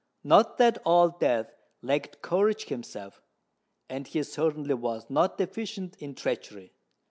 Not 0.23 0.57
that 0.57 0.81
Old 0.83 1.19
Death 1.19 1.53
lacked 1.83 2.23
courage 2.23 2.65
himself: 2.69 3.21
and 3.87 4.07
he 4.07 4.23
certainly 4.23 4.73
was 4.73 5.07
not 5.11 5.37
deficient 5.37 5.95
in 5.97 6.15
treachery. 6.15 6.73